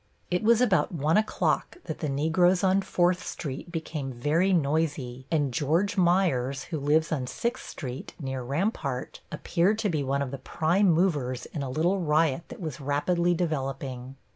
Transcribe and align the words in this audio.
It 0.31 0.41
was 0.41 0.61
about 0.61 0.91
1 0.91 1.15
o'clock 1.15 1.77
that 1.83 1.99
the 1.99 2.09
Negroes 2.09 2.63
on 2.63 2.81
Fourth 2.81 3.23
Street 3.23 3.71
became 3.71 4.11
very 4.11 4.51
noisy, 4.51 5.27
and 5.29 5.53
George 5.53 5.95
Meyers, 5.95 6.63
who 6.63 6.79
lives 6.79 7.11
on 7.11 7.27
Sixth 7.27 7.69
Street, 7.69 8.15
near 8.19 8.41
Rampart, 8.41 9.19
appeared 9.31 9.77
to 9.77 9.89
be 9.89 10.03
one 10.03 10.23
of 10.23 10.31
the 10.31 10.39
prime 10.39 10.91
movers 10.91 11.45
in 11.45 11.61
a 11.61 11.69
little 11.69 11.99
riot 11.99 12.45
that 12.47 12.59
was 12.59 12.81
rapidly 12.81 13.35
developing. 13.35 14.15